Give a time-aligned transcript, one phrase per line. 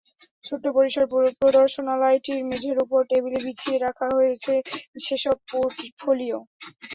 [0.45, 1.09] ছোট্ট পরিসরের
[1.41, 4.53] প্রদর্শনালয়টির মেঝের ওপর টেবিলে বিছিয়ে রাখা হয়েছে
[4.99, 6.37] সেসব পোর্টফোলিও।